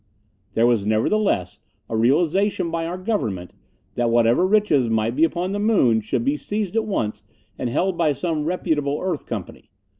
[0.55, 3.53] There was, nevertheless, a realization by our government,
[3.93, 7.21] that whatever riches might be upon the Moon should be seized at once
[7.59, 9.69] and held by some reputable Earth Company.